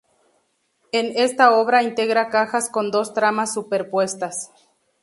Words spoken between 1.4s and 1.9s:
obra